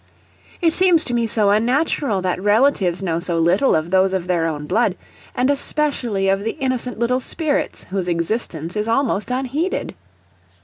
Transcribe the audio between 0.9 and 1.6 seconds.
to me so